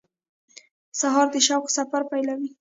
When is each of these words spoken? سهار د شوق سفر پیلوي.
سهار 0.99 1.27
د 1.33 1.35
شوق 1.47 1.65
سفر 1.77 2.01
پیلوي. 2.11 2.49